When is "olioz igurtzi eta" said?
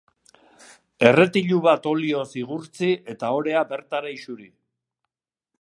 1.93-3.33